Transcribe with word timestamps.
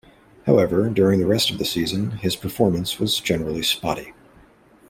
However, 0.47 0.89
during 0.89 1.19
the 1.19 1.27
rest 1.27 1.51
of 1.51 1.59
the 1.59 1.63
season, 1.63 2.17
his 2.17 2.35
performance 2.35 2.97
was 2.99 3.19
generally 3.19 3.61
spotty. 3.61 4.13